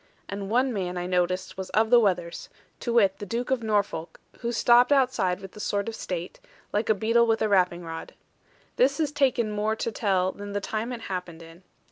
And 0.27 0.49
one 0.49 0.73
man 0.73 0.97
I 0.97 1.05
noticed 1.05 1.57
was 1.59 1.69
of 1.77 1.91
the 1.91 1.99
wethers, 1.99 2.49
to 2.79 2.93
wit 2.93 3.19
the 3.19 3.25
Duke 3.27 3.51
of 3.51 3.61
Norfolk; 3.61 4.19
who 4.39 4.51
stopped 4.51 4.91
outside 4.91 5.41
with 5.41 5.51
the 5.51 5.59
sword 5.59 5.87
of 5.87 5.93
state, 5.93 6.39
like 6.73 6.89
a 6.89 6.95
beadle 6.95 7.27
with 7.27 7.43
a 7.43 7.47
rapping 7.47 7.83
rod. 7.83 8.15
This 8.77 8.97
has 8.97 9.11
taken 9.11 9.51
more 9.51 9.75
to 9.75 9.91
tell 9.91 10.31
than 10.31 10.53
the 10.53 10.59
time 10.59 10.91
it 10.91 11.01
happened 11.01 11.43
in. 11.43 11.61